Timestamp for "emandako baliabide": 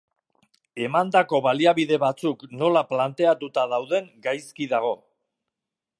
0.85-1.99